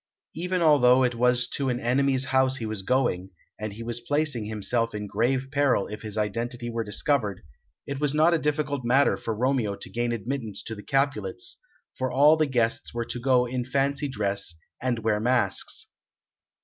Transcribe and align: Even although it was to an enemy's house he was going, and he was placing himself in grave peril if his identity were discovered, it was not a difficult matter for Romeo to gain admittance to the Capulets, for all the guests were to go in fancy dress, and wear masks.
Even 0.33 0.63
although 0.63 1.03
it 1.03 1.13
was 1.13 1.47
to 1.49 1.69
an 1.69 1.79
enemy's 1.79 2.25
house 2.33 2.57
he 2.57 2.65
was 2.65 2.81
going, 2.81 3.29
and 3.59 3.71
he 3.73 3.83
was 3.83 3.99
placing 3.99 4.45
himself 4.45 4.95
in 4.95 5.05
grave 5.05 5.49
peril 5.51 5.85
if 5.85 6.01
his 6.01 6.17
identity 6.17 6.71
were 6.71 6.83
discovered, 6.83 7.43
it 7.85 7.99
was 7.99 8.11
not 8.11 8.33
a 8.33 8.39
difficult 8.39 8.83
matter 8.83 9.15
for 9.15 9.35
Romeo 9.37 9.75
to 9.75 9.91
gain 9.91 10.11
admittance 10.11 10.63
to 10.63 10.73
the 10.73 10.81
Capulets, 10.81 11.57
for 11.95 12.11
all 12.11 12.35
the 12.35 12.47
guests 12.47 12.95
were 12.95 13.05
to 13.05 13.19
go 13.19 13.45
in 13.45 13.63
fancy 13.63 14.07
dress, 14.07 14.55
and 14.81 14.97
wear 15.03 15.19
masks. 15.19 15.85